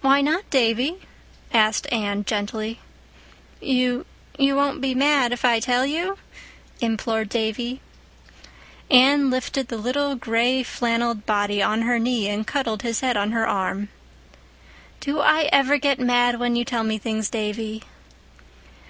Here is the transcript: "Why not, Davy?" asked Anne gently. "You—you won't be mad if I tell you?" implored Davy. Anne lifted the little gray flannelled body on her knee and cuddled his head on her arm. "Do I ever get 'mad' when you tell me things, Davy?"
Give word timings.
"Why 0.00 0.22
not, 0.22 0.48
Davy?" 0.48 1.02
asked 1.52 1.86
Anne 1.92 2.24
gently. 2.24 2.80
"You—you 3.60 4.56
won't 4.56 4.80
be 4.80 4.94
mad 4.94 5.32
if 5.34 5.44
I 5.44 5.60
tell 5.60 5.84
you?" 5.84 6.16
implored 6.80 7.28
Davy. 7.28 7.82
Anne 8.90 9.28
lifted 9.28 9.68
the 9.68 9.76
little 9.76 10.14
gray 10.14 10.62
flannelled 10.62 11.26
body 11.26 11.62
on 11.62 11.82
her 11.82 11.98
knee 11.98 12.26
and 12.30 12.46
cuddled 12.46 12.80
his 12.80 13.00
head 13.00 13.18
on 13.18 13.32
her 13.32 13.46
arm. 13.46 13.90
"Do 14.98 15.20
I 15.20 15.50
ever 15.52 15.76
get 15.76 16.00
'mad' 16.00 16.38
when 16.40 16.56
you 16.56 16.64
tell 16.64 16.82
me 16.82 16.96
things, 16.96 17.28
Davy?" 17.28 17.82